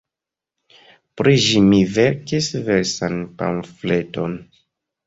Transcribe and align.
Pri 1.21 1.35
ĝi 1.43 1.61
mi 1.67 1.83
verkis 1.99 2.51
versan 2.71 3.23
pamfleton. 3.45 4.39